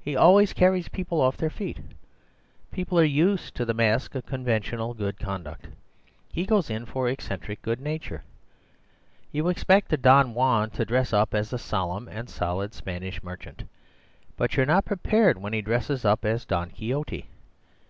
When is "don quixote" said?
16.46-17.26